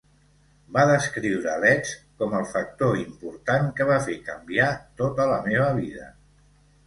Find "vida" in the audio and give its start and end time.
5.83-6.09